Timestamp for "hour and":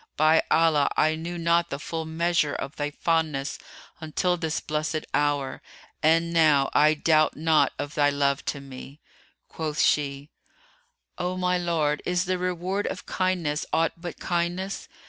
5.13-6.33